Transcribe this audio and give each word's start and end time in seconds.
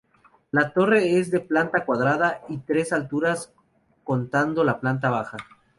La 0.49 0.71
torre 0.73 1.19
es 1.19 1.29
de 1.29 1.41
planta 1.41 1.85
cuadrada 1.85 2.41
y 2.49 2.57
tres 2.57 2.91
alturas 2.91 3.53
contando 4.03 4.63
la 4.63 4.79
planta 4.79 5.11
baja. 5.11 5.37